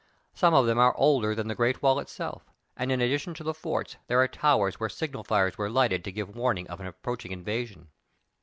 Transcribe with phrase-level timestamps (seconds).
[0.33, 3.53] Some of them are older than the great wall itself, and, in addition to the
[3.53, 7.31] forts, there are towers where signal fires were lighted to give warning of an approaching
[7.31, 7.89] invasion.